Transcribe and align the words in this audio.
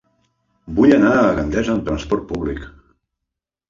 Vull 0.79 0.95
anar 0.95 1.13
a 1.19 1.29
Gandesa 1.41 1.77
amb 1.77 1.87
trasport 1.93 2.29
públic. 2.35 2.69